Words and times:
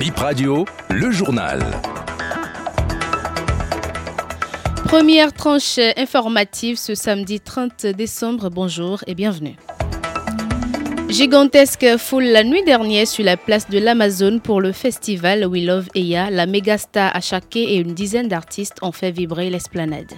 Bip 0.00 0.16
Radio, 0.16 0.64
le 0.88 1.10
journal. 1.10 1.60
Première 4.86 5.30
tranche 5.34 5.78
informative 5.98 6.78
ce 6.78 6.94
samedi 6.94 7.38
30 7.38 7.84
décembre. 7.84 8.48
Bonjour 8.48 9.04
et 9.06 9.14
bienvenue. 9.14 9.56
Gigantesque 11.10 11.98
foule 11.98 12.24
la 12.24 12.44
nuit 12.44 12.64
dernière 12.64 13.06
sur 13.06 13.26
la 13.26 13.36
place 13.36 13.68
de 13.68 13.78
l'Amazon 13.78 14.38
pour 14.38 14.62
le 14.62 14.72
festival 14.72 15.44
We 15.44 15.64
Love 15.64 15.88
Eya. 15.94 16.30
La 16.30 16.46
mégastar 16.46 17.14
Achake 17.14 17.56
et 17.56 17.76
une 17.76 17.92
dizaine 17.92 18.28
d'artistes 18.28 18.78
ont 18.80 18.92
fait 18.92 19.10
vibrer 19.10 19.50
l'esplanade. 19.50 20.14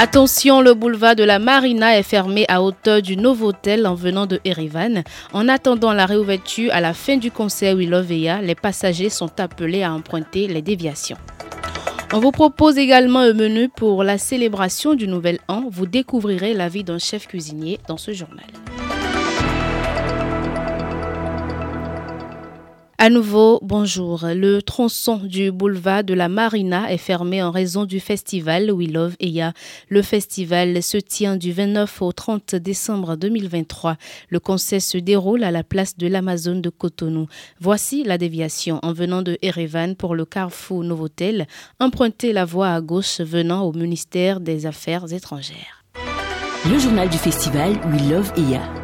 Attention, 0.00 0.60
le 0.60 0.74
boulevard 0.74 1.16
de 1.16 1.24
la 1.24 1.40
Marina 1.40 1.98
est 1.98 2.04
fermé 2.04 2.44
à 2.46 2.62
hauteur 2.62 3.02
du 3.02 3.16
Novotel 3.16 3.84
en 3.84 3.96
venant 3.96 4.26
de 4.26 4.38
Erivan. 4.44 5.02
En 5.32 5.48
attendant 5.48 5.92
la 5.92 6.06
réouverture 6.06 6.70
à 6.72 6.80
la 6.80 6.94
fin 6.94 7.16
du 7.16 7.32
concert 7.32 7.74
We 7.74 7.88
Love 7.88 8.12
Eya, 8.12 8.40
les 8.40 8.54
passagers 8.54 9.08
sont 9.10 9.40
appelés 9.40 9.82
à 9.82 9.92
emprunter 9.92 10.46
les 10.46 10.62
déviations. 10.62 11.16
On 12.12 12.20
vous 12.20 12.30
propose 12.30 12.78
également 12.78 13.18
un 13.18 13.32
menu 13.32 13.68
pour 13.68 14.04
la 14.04 14.18
célébration 14.18 14.94
du 14.94 15.08
Nouvel 15.08 15.40
An. 15.48 15.64
Vous 15.68 15.86
découvrirez 15.86 16.54
la 16.54 16.68
vie 16.68 16.84
d'un 16.84 17.00
chef 17.00 17.26
cuisinier 17.26 17.80
dans 17.88 17.96
ce 17.96 18.12
journal. 18.12 18.46
À 23.00 23.10
nouveau, 23.10 23.60
bonjour. 23.62 24.24
Le 24.24 24.60
tronçon 24.60 25.18
du 25.18 25.52
boulevard 25.52 26.02
de 26.02 26.14
la 26.14 26.28
Marina 26.28 26.92
est 26.92 26.98
fermé 26.98 27.40
en 27.40 27.52
raison 27.52 27.84
du 27.84 28.00
festival 28.00 28.72
We 28.72 28.90
Love 28.90 29.14
Eya. 29.20 29.52
Le 29.88 30.02
festival 30.02 30.82
se 30.82 30.96
tient 30.96 31.36
du 31.36 31.52
29 31.52 32.02
au 32.02 32.10
30 32.10 32.56
décembre 32.56 33.14
2023. 33.14 33.96
Le 34.30 34.40
concert 34.40 34.82
se 34.82 34.98
déroule 34.98 35.44
à 35.44 35.52
la 35.52 35.62
place 35.62 35.96
de 35.96 36.08
l'Amazon 36.08 36.58
de 36.58 36.70
Cotonou. 36.70 37.28
Voici 37.60 38.02
la 38.02 38.18
déviation 38.18 38.80
en 38.82 38.92
venant 38.92 39.22
de 39.22 39.38
Erevan 39.42 39.94
pour 39.94 40.16
le 40.16 40.24
Carrefour 40.24 40.82
Novotel. 40.82 41.46
Empruntez 41.78 42.32
la 42.32 42.44
voie 42.44 42.70
à 42.70 42.80
gauche 42.80 43.20
venant 43.20 43.62
au 43.62 43.72
ministère 43.72 44.40
des 44.40 44.66
Affaires 44.66 45.12
étrangères. 45.12 45.84
Le 46.68 46.76
journal 46.80 47.08
du 47.08 47.18
festival 47.18 47.78
We 47.92 48.10
Love 48.10 48.32
Eya. 48.36 48.77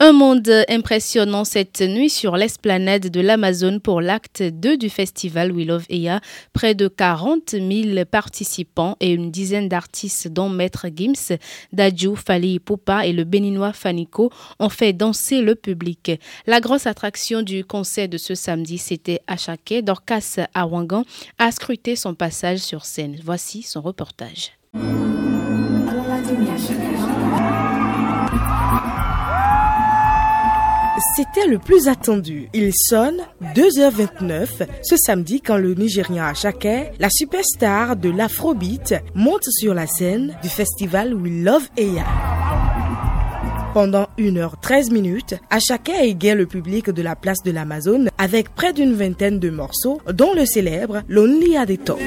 Un 0.00 0.12
monde 0.12 0.50
impressionnant 0.68 1.44
cette 1.44 1.80
nuit 1.80 2.10
sur 2.10 2.36
l'esplanade 2.36 3.10
de 3.10 3.20
l'Amazon 3.20 3.78
pour 3.78 4.00
l'acte 4.00 4.42
2 4.42 4.76
du 4.76 4.90
festival 4.90 5.52
We 5.52 5.66
Love 5.66 5.86
Eya. 5.88 6.20
Près 6.52 6.74
de 6.74 6.88
40 6.88 7.50
000 7.52 8.04
participants 8.10 8.96
et 8.98 9.12
une 9.12 9.30
dizaine 9.30 9.68
d'artistes 9.68 10.26
dont 10.28 10.48
Maître 10.48 10.86
Gims, 10.94 11.38
Dadju, 11.72 12.16
Fali 12.16 12.58
Poupa 12.58 13.06
et 13.06 13.12
le 13.12 13.22
béninois 13.22 13.72
Faniko 13.72 14.30
ont 14.58 14.68
fait 14.68 14.92
danser 14.92 15.42
le 15.42 15.54
public. 15.54 16.10
La 16.46 16.60
grosse 16.60 16.88
attraction 16.88 17.42
du 17.42 17.64
concert 17.64 18.08
de 18.08 18.18
ce 18.18 18.34
samedi, 18.34 18.78
c'était 18.78 19.20
Achake. 19.28 19.84
Dorcas 19.84 20.38
Awangan 20.54 21.04
a 21.38 21.52
scruté 21.52 21.94
son 21.94 22.14
passage 22.14 22.58
sur 22.58 22.84
scène. 22.84 23.16
Voici 23.22 23.62
son 23.62 23.80
reportage. 23.80 24.50
C'était 31.16 31.46
le 31.48 31.58
plus 31.58 31.88
attendu. 31.88 32.48
Il 32.54 32.70
sonne 32.72 33.20
2h29 33.56 34.46
ce 34.82 34.96
samedi 34.96 35.40
quand 35.40 35.56
le 35.56 35.74
Nigérian 35.74 36.24
Achake, 36.24 36.92
la 37.00 37.08
superstar 37.10 37.96
de 37.96 38.10
l'Afrobeat, 38.10 38.94
monte 39.14 39.44
sur 39.48 39.74
la 39.74 39.86
scène 39.88 40.36
du 40.42 40.48
festival 40.48 41.14
We 41.14 41.32
Love 41.44 41.68
Eya. 41.76 42.04
Pendant 43.74 44.06
1h13 44.18 44.92
minutes, 44.92 45.34
Achake 45.50 45.90
égaye 46.00 46.36
le 46.36 46.46
public 46.46 46.90
de 46.90 47.02
la 47.02 47.16
place 47.16 47.42
de 47.44 47.50
l'Amazon 47.50 48.06
avec 48.16 48.54
près 48.54 48.72
d'une 48.72 48.94
vingtaine 48.94 49.40
de 49.40 49.50
morceaux, 49.50 50.00
dont 50.12 50.32
le 50.32 50.46
célèbre 50.46 51.02
Lonely 51.08 51.56
the 51.66 51.84
Top. 51.84 51.98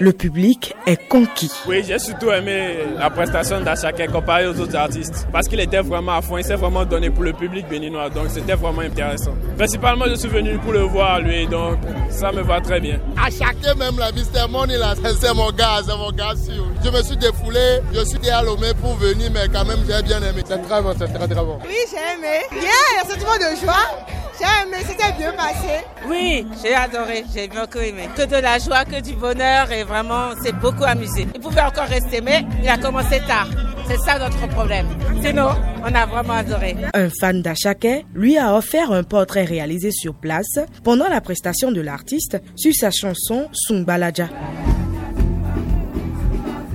Le 0.00 0.12
public 0.12 0.74
est 0.86 1.08
conquis. 1.08 1.50
Oui, 1.66 1.82
j'ai 1.86 1.98
surtout 1.98 2.30
aimé 2.30 2.76
la 2.96 3.10
prestation 3.10 3.60
d'Achake 3.60 4.10
comparée 4.12 4.46
aux 4.46 4.58
autres 4.60 4.76
artistes 4.76 5.26
parce 5.32 5.48
qu'il 5.48 5.58
était 5.60 5.80
vraiment 5.80 6.12
à 6.12 6.22
fond, 6.22 6.38
il 6.38 6.44
s'est 6.44 6.54
vraiment 6.54 6.84
donné 6.84 7.10
pour 7.10 7.24
le 7.24 7.32
public 7.32 7.66
béninois, 7.68 8.08
donc 8.10 8.26
c'était 8.28 8.54
vraiment 8.54 8.82
intéressant. 8.82 9.32
Principalement, 9.56 10.04
je 10.08 10.14
suis 10.14 10.28
venu 10.28 10.56
pour 10.58 10.72
le 10.72 10.82
voir 10.82 11.20
lui, 11.20 11.46
donc 11.48 11.78
ça 12.10 12.30
me 12.30 12.42
va 12.42 12.60
très 12.60 12.80
bien. 12.80 13.00
Achake 13.16 13.76
même 13.76 13.98
la. 13.98 14.12
Money 14.48 14.78
là, 14.78 14.94
c'est 15.20 15.34
mon 15.34 15.50
gars, 15.50 15.80
c'est 15.84 15.96
mon 15.96 16.10
gars 16.12 16.34
sûr. 16.36 16.64
Je 16.84 16.90
me 16.90 17.02
suis 17.02 17.16
défoulé, 17.16 17.80
je 17.92 18.04
suis 18.04 18.30
à 18.30 18.42
Lomé 18.42 18.72
pour 18.80 18.94
venir, 18.94 19.30
mais 19.32 19.48
quand 19.52 19.64
même 19.64 19.80
j'ai 19.86 20.02
bien 20.02 20.18
aimé. 20.22 20.42
C'est 20.46 20.62
très 20.62 20.82
bon, 20.82 20.94
c'est 20.98 21.12
très 21.12 21.26
très 21.26 21.44
bon. 21.44 21.58
Oui, 21.64 21.74
j'ai 21.90 22.18
aimé. 22.18 22.38
Bien, 22.50 22.60
il 22.60 22.62
y 22.62 22.98
a 22.98 23.04
un 23.04 23.08
sentiment 23.08 23.36
de 23.36 23.56
joie. 23.60 24.17
J'ai 24.38 24.44
aimé, 24.44 24.84
c'était 24.86 25.12
bien 25.18 25.32
passé. 25.32 25.84
Oui, 26.08 26.46
j'ai 26.62 26.74
adoré, 26.74 27.24
j'ai 27.34 27.48
beaucoup 27.48 27.78
aimé. 27.78 28.08
Que 28.16 28.22
de 28.24 28.36
la 28.36 28.58
joie, 28.58 28.84
que 28.84 29.00
du 29.00 29.14
bonheur 29.14 29.70
et 29.72 29.82
vraiment, 29.82 30.30
c'est 30.42 30.52
beaucoup 30.52 30.84
amusé. 30.84 31.26
Il 31.34 31.40
pouvait 31.40 31.62
encore 31.62 31.86
rester, 31.86 32.20
mais 32.20 32.44
il 32.62 32.68
a 32.68 32.78
commencé 32.78 33.20
tard. 33.26 33.48
C'est 33.88 33.98
ça 33.98 34.18
notre 34.18 34.46
problème. 34.48 34.86
Sinon, 35.22 35.48
on 35.82 35.94
a 35.94 36.06
vraiment 36.06 36.34
adoré. 36.34 36.76
Un 36.94 37.08
fan 37.20 37.42
d'Achake 37.42 38.04
lui 38.14 38.38
a 38.38 38.54
offert 38.54 38.92
un 38.92 39.02
portrait 39.02 39.44
réalisé 39.44 39.90
sur 39.90 40.14
place 40.14 40.58
pendant 40.84 41.08
la 41.08 41.20
prestation 41.20 41.72
de 41.72 41.80
l'artiste 41.80 42.40
sur 42.54 42.74
sa 42.74 42.90
chanson 42.90 43.48
Sumbalaja. 43.52 44.28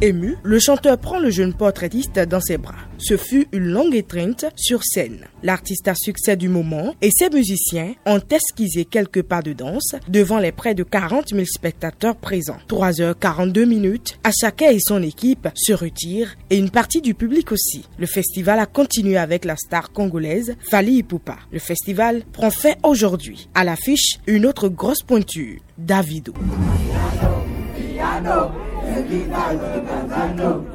Ému, 0.03 0.35
le 0.43 0.59
chanteur 0.59 0.97
prend 0.97 1.17
le 1.17 1.29
jeune 1.29 1.53
portraitiste 1.53 2.19
dans 2.19 2.41
ses 2.41 2.57
bras. 2.57 2.75
Ce 2.97 3.15
fut 3.15 3.47
une 3.53 3.69
longue 3.69 3.95
étreinte 3.95 4.43
sur 4.53 4.83
scène. 4.83 5.27
L'artiste 5.43 5.87
a 5.87 5.95
succès 5.95 6.35
du 6.35 6.49
moment 6.49 6.93
et 7.01 7.09
ses 7.09 7.29
musiciens 7.29 7.93
ont 8.05 8.19
esquissé 8.19 8.83
quelques 8.83 9.21
pas 9.21 9.41
de 9.41 9.53
danse 9.53 9.95
devant 10.09 10.39
les 10.39 10.51
près 10.51 10.75
de 10.75 10.83
40 10.83 11.29
000 11.29 11.45
spectateurs 11.45 12.17
présents. 12.17 12.57
3h42 12.67 13.63
minutes, 13.63 14.19
Achake 14.25 14.63
et 14.63 14.79
son 14.81 15.01
équipe 15.01 15.47
se 15.55 15.71
retirent 15.71 16.35
et 16.49 16.57
une 16.57 16.69
partie 16.69 16.99
du 16.99 17.13
public 17.13 17.53
aussi. 17.53 17.87
Le 17.97 18.05
festival 18.05 18.59
a 18.59 18.65
continué 18.65 19.15
avec 19.15 19.45
la 19.45 19.55
star 19.55 19.93
congolaise 19.93 20.57
Fali 20.69 20.97
Ipupa. 20.97 21.37
Le 21.53 21.59
festival 21.59 22.23
prend 22.33 22.51
fin 22.51 22.73
aujourd'hui. 22.83 23.47
À 23.55 23.63
l'affiche, 23.63 24.19
une 24.27 24.45
autre 24.45 24.67
grosse 24.67 25.01
pointure, 25.01 25.61
Davido. 25.77 26.33
Seguir 28.93 29.27
vai 29.27 29.57
levantando. 29.57 30.67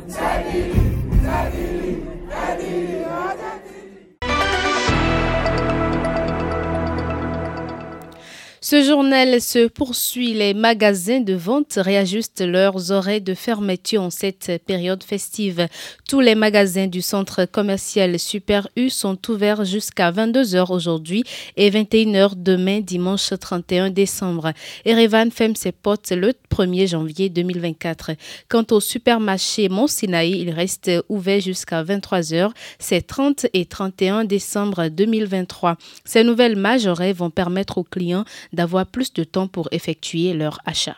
Ce 8.70 8.82
journal 8.82 9.40
se 9.40 9.66
poursuit. 9.66 10.34
Les 10.34 10.52
magasins 10.52 11.20
de 11.20 11.32
vente 11.32 11.78
réajustent 11.78 12.42
leurs 12.42 12.92
horaires 12.92 13.22
de 13.22 13.32
fermeture 13.32 14.02
en 14.02 14.10
cette 14.10 14.62
période 14.66 15.02
festive. 15.02 15.68
Tous 16.06 16.20
les 16.20 16.34
magasins 16.34 16.86
du 16.86 17.00
centre 17.00 17.46
commercial 17.46 18.18
Super 18.18 18.68
U 18.76 18.90
sont 18.90 19.16
ouverts 19.30 19.64
jusqu'à 19.64 20.12
22h 20.12 20.70
aujourd'hui 20.70 21.24
et 21.56 21.70
21h 21.70 22.32
demain, 22.36 22.80
dimanche 22.80 23.32
31 23.40 23.88
décembre. 23.88 24.52
Erevan 24.84 25.30
ferme 25.30 25.56
ses 25.56 25.72
portes 25.72 26.10
le 26.10 26.34
1er 26.54 26.88
janvier 26.88 27.30
2024. 27.30 28.10
Quant 28.50 28.66
au 28.72 28.80
supermarché 28.80 29.70
Mont 29.70 29.86
Sinaï, 29.86 30.42
il 30.42 30.50
reste 30.50 30.90
ouvert 31.08 31.40
jusqu'à 31.40 31.82
23h. 31.82 32.50
C'est 32.78 33.06
30 33.06 33.46
et 33.54 33.64
31 33.64 34.24
décembre 34.24 34.88
2023. 34.88 35.78
Ces 36.04 36.22
nouvelles 36.22 36.56
majorettes 36.56 37.16
vont 37.16 37.30
permettre 37.30 37.78
aux 37.78 37.84
clients 37.84 38.26
d'avoir 38.58 38.86
plus 38.86 39.12
de 39.12 39.22
temps 39.22 39.46
pour 39.46 39.68
effectuer 39.70 40.34
leur 40.34 40.58
achat. 40.66 40.96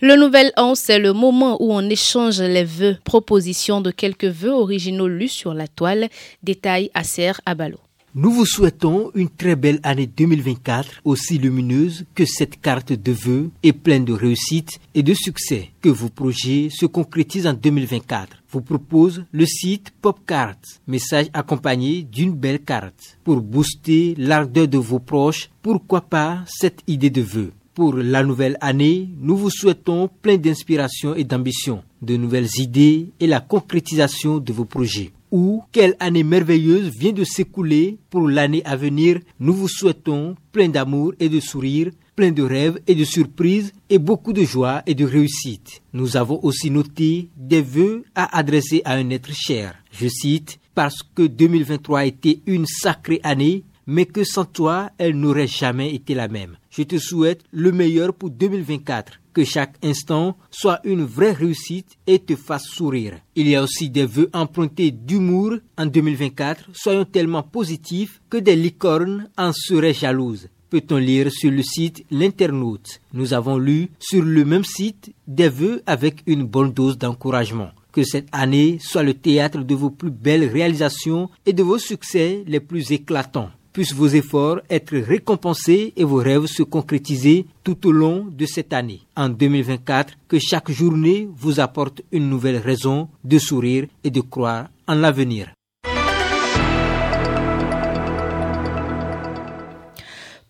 Le 0.00 0.14
nouvel 0.16 0.52
an, 0.56 0.74
c'est 0.74 0.98
le 0.98 1.12
moment 1.12 1.56
où 1.60 1.72
on 1.72 1.88
échange 1.88 2.40
les 2.40 2.64
vœux, 2.64 2.96
propositions 3.04 3.80
de 3.80 3.92
quelques 3.92 4.24
vœux 4.24 4.52
originaux 4.52 5.08
lus 5.08 5.28
sur 5.28 5.54
la 5.54 5.68
toile. 5.68 6.08
Détail 6.42 6.90
Acer 6.94 7.32
Abalo. 7.46 7.78
Nous 8.14 8.30
vous 8.30 8.46
souhaitons 8.46 9.10
une 9.14 9.28
très 9.28 9.54
belle 9.54 9.80
année 9.82 10.06
2024, 10.06 11.02
aussi 11.04 11.36
lumineuse 11.36 12.06
que 12.14 12.24
cette 12.24 12.58
carte 12.58 12.90
de 12.94 13.12
vœux 13.12 13.50
et 13.62 13.74
pleine 13.74 14.06
de 14.06 14.14
réussite 14.14 14.80
et 14.94 15.02
de 15.02 15.12
succès. 15.12 15.72
Que 15.82 15.90
vos 15.90 16.08
projets 16.08 16.68
se 16.70 16.86
concrétisent 16.86 17.50
en 17.50 17.52
2024. 17.52 18.42
Vous 18.50 18.62
propose 18.62 19.24
le 19.30 19.44
site 19.44 19.92
Popcart, 20.00 20.56
message 20.86 21.26
accompagné 21.34 22.02
d'une 22.02 22.32
belle 22.32 22.60
carte. 22.60 23.18
Pour 23.24 23.42
booster 23.42 24.14
l'ardeur 24.16 24.68
de 24.68 24.78
vos 24.78 25.00
proches, 25.00 25.50
pourquoi 25.60 26.00
pas 26.00 26.42
cette 26.46 26.80
idée 26.86 27.10
de 27.10 27.20
vœux? 27.20 27.52
Pour 27.74 27.94
la 27.94 28.24
nouvelle 28.24 28.56
année, 28.62 29.10
nous 29.20 29.36
vous 29.36 29.50
souhaitons 29.50 30.08
plein 30.22 30.38
d'inspiration 30.38 31.14
et 31.14 31.24
d'ambition, 31.24 31.84
de 32.00 32.16
nouvelles 32.16 32.48
idées 32.56 33.10
et 33.20 33.26
la 33.26 33.40
concrétisation 33.40 34.38
de 34.38 34.52
vos 34.54 34.64
projets 34.64 35.12
ou 35.30 35.62
quelle 35.72 35.96
année 36.00 36.22
merveilleuse 36.22 36.90
vient 36.96 37.12
de 37.12 37.24
s'écouler 37.24 37.98
pour 38.10 38.28
l'année 38.28 38.62
à 38.64 38.76
venir. 38.76 39.20
Nous 39.40 39.52
vous 39.52 39.68
souhaitons 39.68 40.36
plein 40.52 40.68
d'amour 40.68 41.14
et 41.20 41.28
de 41.28 41.40
sourire, 41.40 41.90
plein 42.16 42.32
de 42.32 42.42
rêves 42.42 42.80
et 42.86 42.94
de 42.94 43.04
surprises 43.04 43.72
et 43.90 43.98
beaucoup 43.98 44.32
de 44.32 44.42
joie 44.42 44.82
et 44.86 44.94
de 44.94 45.04
réussite. 45.04 45.82
Nous 45.92 46.16
avons 46.16 46.40
aussi 46.42 46.70
noté 46.70 47.30
des 47.36 47.62
vœux 47.62 48.04
à 48.14 48.36
adresser 48.36 48.82
à 48.84 48.94
un 48.94 49.10
être 49.10 49.32
cher. 49.32 49.74
Je 49.92 50.08
cite, 50.08 50.58
parce 50.74 51.02
que 51.02 51.26
2023 51.26 52.00
a 52.00 52.04
été 52.06 52.40
une 52.46 52.66
sacrée 52.66 53.20
année, 53.22 53.64
mais 53.86 54.06
que 54.06 54.22
sans 54.22 54.44
toi, 54.44 54.90
elle 54.98 55.18
n'aurait 55.18 55.46
jamais 55.46 55.94
été 55.94 56.14
la 56.14 56.28
même. 56.28 56.56
Je 56.70 56.82
te 56.82 56.98
souhaite 56.98 57.42
le 57.50 57.72
meilleur 57.72 58.12
pour 58.14 58.30
2024 58.30 59.20
que 59.38 59.44
chaque 59.44 59.76
instant 59.84 60.36
soit 60.50 60.80
une 60.82 61.04
vraie 61.04 61.30
réussite 61.30 61.96
et 62.08 62.18
te 62.18 62.34
fasse 62.34 62.64
sourire. 62.64 63.20
Il 63.36 63.46
y 63.46 63.54
a 63.54 63.62
aussi 63.62 63.88
des 63.88 64.04
vœux 64.04 64.28
empruntés 64.32 64.90
d'humour 64.90 65.58
en 65.76 65.86
2024. 65.86 66.70
Soyons 66.72 67.04
tellement 67.04 67.44
positifs 67.44 68.20
que 68.30 68.38
des 68.38 68.56
licornes 68.56 69.30
en 69.38 69.52
seraient 69.52 69.94
jalouses. 69.94 70.48
Peut-on 70.70 70.96
lire 70.96 71.30
sur 71.30 71.52
le 71.52 71.62
site 71.62 72.04
L'internaute? 72.10 73.00
Nous 73.12 73.32
avons 73.32 73.58
lu 73.58 73.90
sur 74.00 74.24
le 74.24 74.44
même 74.44 74.64
site 74.64 75.14
des 75.28 75.48
vœux 75.48 75.84
avec 75.86 76.24
une 76.26 76.42
bonne 76.42 76.72
dose 76.72 76.98
d'encouragement. 76.98 77.70
Que 77.92 78.02
cette 78.02 78.28
année 78.32 78.78
soit 78.80 79.04
le 79.04 79.14
théâtre 79.14 79.60
de 79.62 79.74
vos 79.76 79.90
plus 79.90 80.10
belles 80.10 80.50
réalisations 80.50 81.30
et 81.46 81.52
de 81.52 81.62
vos 81.62 81.78
succès 81.78 82.42
les 82.48 82.58
plus 82.58 82.90
éclatants 82.90 83.50
puissent 83.78 83.94
vos 83.94 84.08
efforts 84.08 84.58
être 84.68 84.96
récompensés 84.96 85.92
et 85.96 86.02
vos 86.02 86.16
rêves 86.16 86.46
se 86.46 86.64
concrétiser 86.64 87.46
tout 87.62 87.86
au 87.86 87.92
long 87.92 88.26
de 88.28 88.44
cette 88.44 88.72
année. 88.72 89.02
En 89.14 89.28
2024, 89.28 90.14
que 90.26 90.40
chaque 90.40 90.72
journée 90.72 91.28
vous 91.36 91.60
apporte 91.60 92.02
une 92.10 92.28
nouvelle 92.28 92.56
raison 92.56 93.08
de 93.22 93.38
sourire 93.38 93.86
et 94.02 94.10
de 94.10 94.20
croire 94.20 94.66
en 94.88 94.94
l'avenir. 94.94 95.52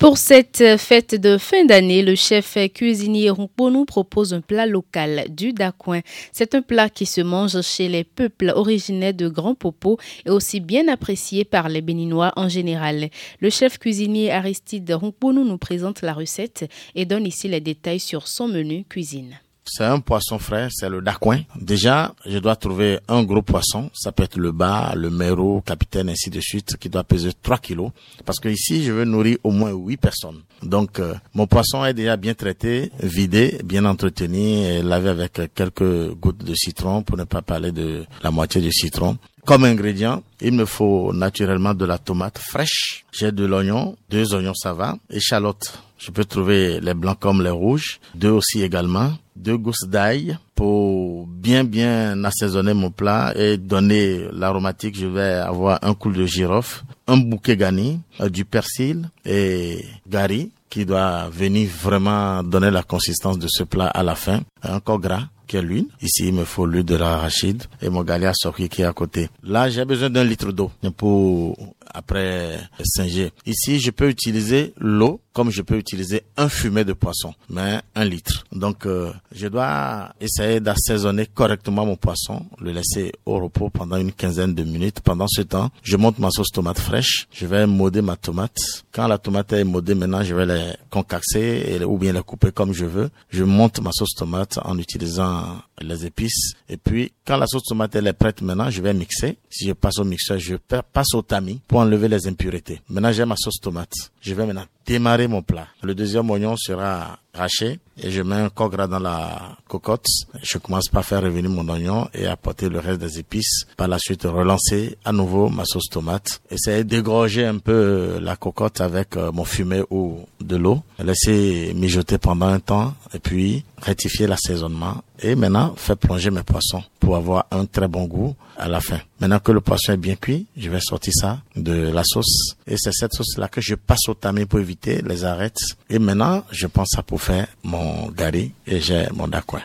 Pour 0.09 0.17
cette 0.17 0.63
fête 0.79 1.13
de 1.13 1.37
fin 1.37 1.65
d'année, 1.65 2.01
le 2.01 2.15
chef 2.15 2.57
cuisinier 2.73 3.31
nous 3.59 3.85
propose 3.85 4.33
un 4.33 4.41
plat 4.41 4.65
local 4.65 5.25
du 5.29 5.53
Dacoin. 5.53 6.01
C'est 6.31 6.55
un 6.55 6.63
plat 6.63 6.89
qui 6.89 7.05
se 7.05 7.21
mange 7.21 7.61
chez 7.61 7.87
les 7.87 8.03
peuples 8.03 8.51
originaires 8.55 9.13
de 9.13 9.27
Grand 9.27 9.53
Popo 9.53 9.99
et 10.25 10.31
aussi 10.31 10.61
bien 10.61 10.87
apprécié 10.87 11.45
par 11.45 11.69
les 11.69 11.81
Béninois 11.81 12.33
en 12.37 12.49
général. 12.49 13.11
Le 13.39 13.51
chef 13.51 13.77
cuisinier 13.77 14.31
Aristide 14.31 14.89
Rumponou 14.89 15.43
nous 15.43 15.59
présente 15.59 16.01
la 16.01 16.13
recette 16.13 16.67
et 16.95 17.05
donne 17.05 17.27
ici 17.27 17.47
les 17.47 17.61
détails 17.61 17.99
sur 17.99 18.27
son 18.27 18.47
menu 18.47 18.85
cuisine. 18.85 19.37
C'est 19.71 19.83
un 19.83 19.99
poisson 19.99 20.39
frais, 20.39 20.67
c'est 20.71 20.89
le 20.89 21.01
dacoin. 21.01 21.41
Déjà, 21.55 22.13
je 22.25 22.39
dois 22.39 22.55
trouver 22.55 22.99
un 23.07 23.23
gros 23.23 23.43
poisson. 23.43 23.91
Ça 23.93 24.11
peut 24.11 24.23
être 24.23 24.37
le 24.37 24.51
bas, 24.51 24.93
le 24.95 25.11
méro, 25.11 25.61
capitaine, 25.61 26.09
ainsi 26.09 26.31
de 26.31 26.39
suite, 26.41 26.75
qui 26.77 26.89
doit 26.89 27.03
peser 27.03 27.29
3 27.41 27.59
kilos. 27.59 27.91
Parce 28.25 28.39
que 28.39 28.49
ici, 28.49 28.83
je 28.83 28.91
veux 28.91 29.05
nourrir 29.05 29.37
au 29.43 29.51
moins 29.51 29.71
8 29.71 29.97
personnes. 29.97 30.41
Donc, 30.63 30.99
euh, 30.99 31.13
mon 31.33 31.45
poisson 31.45 31.85
est 31.85 31.93
déjà 31.93 32.17
bien 32.17 32.33
traité, 32.33 32.91
vidé, 32.99 33.59
bien 33.63 33.85
entretenu 33.85 34.39
et 34.39 34.81
lavé 34.81 35.09
avec 35.09 35.53
quelques 35.53 36.13
gouttes 36.15 36.43
de 36.43 36.55
citron 36.55 37.03
pour 37.03 37.15
ne 37.17 37.23
pas 37.23 37.41
parler 37.41 37.71
de 37.71 38.05
la 38.23 38.31
moitié 38.31 38.61
du 38.61 38.71
citron. 38.71 39.17
Comme 39.45 39.63
ingrédient, 39.63 40.21
il 40.41 40.53
me 40.53 40.65
faut 40.65 41.13
naturellement 41.13 41.73
de 41.73 41.85
la 41.85 41.97
tomate 41.97 42.39
fraîche. 42.39 43.05
J'ai 43.11 43.31
de 43.31 43.45
l'oignon, 43.45 43.95
deux 44.09 44.33
oignons 44.33 44.53
ça 44.53 44.73
va, 44.73 44.97
échalotes. 45.09 45.79
Je 45.97 46.11
peux 46.11 46.25
trouver 46.25 46.79
les 46.79 46.93
blancs 46.93 47.19
comme 47.19 47.41
les 47.43 47.49
rouges, 47.49 47.99
deux 48.15 48.29
aussi 48.29 48.61
également 48.61 49.13
deux 49.39 49.57
gousses 49.57 49.87
d'ail 49.87 50.37
pour 50.53 51.25
bien 51.27 51.63
bien 51.63 52.21
assaisonner 52.23 52.73
mon 52.73 52.91
plat 52.91 53.33
et 53.35 53.57
donner 53.57 54.27
l'aromatique. 54.33 54.97
Je 54.99 55.07
vais 55.07 55.33
avoir 55.33 55.79
un 55.81 55.93
coup 55.93 56.11
de 56.11 56.25
girofle, 56.25 56.83
un 57.07 57.17
bouquet 57.17 57.55
garni, 57.55 57.99
euh, 58.19 58.29
du 58.29 58.45
persil 58.45 59.09
et 59.25 59.85
gari 60.07 60.51
qui 60.69 60.85
doit 60.85 61.29
venir 61.29 61.69
vraiment 61.81 62.43
donner 62.43 62.69
la 62.69 62.83
consistance 62.83 63.39
de 63.39 63.47
ce 63.49 63.63
plat 63.63 63.87
à 63.87 64.03
la 64.03 64.15
fin. 64.15 64.41
Encore 64.63 64.99
gras 64.99 65.23
qui 65.47 65.57
est 65.57 65.61
l'huile. 65.61 65.87
Ici, 66.01 66.27
il 66.27 66.33
me 66.33 66.45
faut 66.45 66.65
l'huile 66.65 66.85
de 66.85 66.95
l'arachide 66.95 67.63
et 67.81 67.89
mon 67.89 68.03
galia 68.03 68.33
sorki 68.35 68.69
qui 68.69 68.83
est 68.83 68.85
à 68.85 68.93
côté. 68.93 69.29
Là, 69.43 69.69
j'ai 69.69 69.83
besoin 69.83 70.09
d'un 70.11 70.23
litre 70.23 70.51
d'eau 70.51 70.71
pour 70.95 71.57
après 71.93 72.59
singer. 72.83 73.31
Ici, 73.45 73.79
je 73.79 73.91
peux 73.91 74.09
utiliser 74.09 74.73
l'eau 74.77 75.21
comme 75.33 75.51
je 75.51 75.61
peux 75.61 75.77
utiliser 75.77 76.23
un 76.35 76.49
fumet 76.49 76.83
de 76.83 76.91
poisson, 76.91 77.33
mais 77.49 77.79
un 77.95 78.03
litre. 78.03 78.43
Donc, 78.51 78.85
euh, 78.85 79.13
je 79.31 79.47
dois 79.47 80.11
essayer 80.19 80.59
d'assaisonner 80.59 81.27
correctement 81.27 81.85
mon 81.85 81.95
poisson, 81.95 82.45
le 82.59 82.71
laisser 82.71 83.13
au 83.25 83.39
repos 83.39 83.69
pendant 83.69 83.95
une 83.95 84.11
quinzaine 84.11 84.53
de 84.53 84.63
minutes. 84.63 84.99
Pendant 85.01 85.27
ce 85.29 85.41
temps, 85.43 85.69
je 85.81 85.95
monte 85.95 86.19
ma 86.19 86.29
sauce 86.29 86.49
tomate 86.51 86.79
fraîche. 86.79 87.27
Je 87.31 87.45
vais 87.45 87.65
moder 87.67 88.01
ma 88.01 88.17
tomate. 88.17 88.57
Quand 88.91 89.07
la 89.07 89.17
tomate 89.17 89.53
est 89.53 89.63
modée, 89.63 89.95
maintenant, 89.95 90.23
je 90.23 90.35
vais 90.35 90.45
les 90.45 90.73
concaxer 90.89 91.79
ou 91.85 91.97
bien 91.97 92.11
les 92.11 92.21
couper 92.23 92.51
comme 92.51 92.73
je 92.73 92.85
veux. 92.85 93.09
Je 93.29 93.43
monte 93.45 93.79
ma 93.81 93.91
sauce 93.93 94.15
tomate 94.17 94.59
en 94.65 94.77
utilisant 94.77 95.61
les 95.81 96.05
épices. 96.05 96.53
Et 96.67 96.77
puis, 96.77 97.11
quand 97.25 97.37
la 97.37 97.47
sauce 97.47 97.63
tomate 97.63 97.95
est 97.95 98.13
prête 98.13 98.41
maintenant, 98.41 98.69
je 98.69 98.81
vais 98.81 98.93
mixer. 98.93 99.37
Si 99.49 99.67
je 99.67 99.73
passe 99.73 99.99
au 99.99 100.03
mixeur, 100.03 100.37
je 100.39 100.55
passe 100.55 101.13
au 101.13 101.21
tamis 101.21 101.61
pour 101.67 101.79
enlever 101.79 102.07
les 102.07 102.27
impuretés. 102.27 102.81
Maintenant, 102.89 103.11
j'ai 103.11 103.25
ma 103.25 103.35
sauce 103.37 103.59
tomate. 103.61 103.93
Je 104.21 104.33
vais 104.33 104.45
maintenant 104.45 104.65
démarrer 104.85 105.27
mon 105.27 105.41
plat. 105.41 105.67
Le 105.83 105.93
deuxième 105.93 106.29
oignon 106.29 106.55
sera 106.57 107.19
haché 107.33 107.79
et 108.01 108.11
je 108.11 108.21
mets 108.21 108.35
un 108.35 108.47
gras 108.47 108.87
dans 108.87 108.99
la 108.99 109.57
cocotte. 109.67 110.05
Je 110.41 110.57
commence 110.57 110.87
par 110.89 111.03
faire 111.03 111.21
revenir 111.21 111.49
mon 111.49 111.67
oignon 111.69 112.07
et 112.13 112.27
apporter 112.27 112.69
le 112.69 112.79
reste 112.79 112.99
des 112.99 113.19
épices. 113.19 113.65
Par 113.77 113.87
la 113.87 113.99
suite, 113.99 114.23
relancer 114.23 114.97
à 115.05 115.11
nouveau 115.11 115.49
ma 115.49 115.65
sauce 115.65 115.89
tomate. 115.89 116.41
Essayer 116.49 116.83
d'égorger 116.83 117.45
un 117.45 117.57
peu 117.57 118.19
la 118.21 118.35
cocotte 118.35 118.81
avec 118.81 119.17
euh, 119.17 119.31
mon 119.31 119.43
fumet 119.43 119.83
ou 119.89 120.19
de 120.39 120.55
l'eau. 120.55 120.81
Laisser 121.03 121.73
mijoter 121.75 122.17
pendant 122.17 122.47
un 122.47 122.59
temps 122.59 122.93
et 123.13 123.19
puis 123.19 123.63
rectifier 123.81 124.27
l'assaisonnement. 124.27 125.03
Et 125.21 125.35
maintenant, 125.35 125.73
faire 125.75 125.97
plonger 125.97 126.31
mes 126.31 126.43
poissons 126.43 126.83
pour 126.99 127.15
avoir 127.15 127.47
un 127.51 127.65
très 127.65 127.87
bon 127.87 128.05
goût 128.05 128.35
à 128.57 128.67
la 128.67 128.79
fin. 128.79 128.99
Maintenant 129.19 129.39
que 129.39 129.51
le 129.51 129.59
poisson 129.59 129.93
est 129.93 129.97
bien 129.97 130.15
cuit, 130.15 130.47
je 130.55 130.69
vais 130.69 130.79
sortir 130.79 131.11
ça 131.13 131.39
de 131.55 131.91
la 131.91 132.03
sauce. 132.05 132.55
Et 132.65 132.75
c'est 132.77 132.93
cette 132.93 133.13
sauce-là 133.13 133.49
que 133.49 133.59
je 133.59 133.75
passe 133.75 134.07
au 134.07 134.13
tamis 134.13 134.45
pour 134.45 134.59
éviter 134.59 135.01
les 135.05 135.25
arêtes. 135.25 135.59
Et 135.89 135.99
maintenant, 135.99 136.43
je 136.51 136.67
pense 136.67 136.97
à 136.97 137.03
pour 137.03 137.21
faire 137.21 137.47
mon 137.63 138.07
gari 138.09 138.53
et 138.65 138.79
j'ai 138.79 139.07
mon 139.13 139.27
dacouin. 139.27 139.61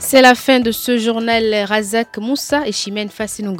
C'est 0.00 0.22
la 0.22 0.34
fin 0.34 0.60
de 0.60 0.72
ce 0.72 0.96
journal 0.96 1.54
Razak 1.66 2.16
Moussa 2.16 2.66
et 2.66 2.72
Chimène 2.72 3.10
Fassinou 3.10 3.54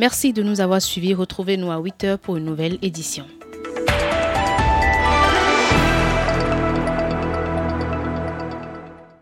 Merci 0.00 0.32
de 0.32 0.42
nous 0.42 0.62
avoir 0.62 0.80
suivis. 0.80 1.12
Retrouvez-nous 1.12 1.70
à 1.70 1.76
8h 1.76 2.16
pour 2.16 2.36
une 2.36 2.46
nouvelle 2.46 2.78
édition. 2.80 3.26